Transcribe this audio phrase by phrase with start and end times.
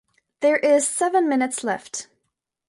[0.39, 2.07] There is seven minutes left.